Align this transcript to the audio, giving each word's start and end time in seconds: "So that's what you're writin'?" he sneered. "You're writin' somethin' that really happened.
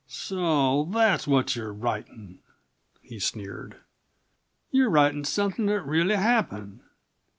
"So 0.07 0.89
that's 0.91 1.27
what 1.27 1.55
you're 1.55 1.71
writin'?" 1.71 2.39
he 3.03 3.19
sneered. 3.19 3.75
"You're 4.71 4.89
writin' 4.89 5.25
somethin' 5.25 5.67
that 5.67 5.85
really 5.85 6.15
happened. 6.15 6.81